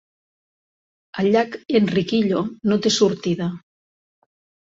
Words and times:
El 1.23 1.29
llac 1.35 1.57
Enriquillo 1.81 2.41
no 2.71 2.79
té 2.87 2.95
sortida. 2.97 3.51